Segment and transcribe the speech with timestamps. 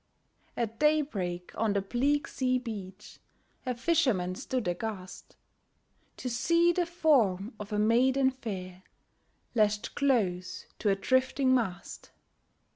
[0.57, 3.19] At day break, on the bleak sea beach
[3.67, 5.35] A fisherman stood aghast,
[6.17, 8.81] To see the form of a maiden fair
[9.53, 12.09] Lashed close to a drifting mast.